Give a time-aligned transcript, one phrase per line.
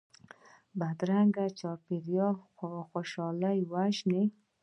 [0.79, 2.35] بدرنګه چاپېریال
[2.89, 4.23] خوشحالي وژني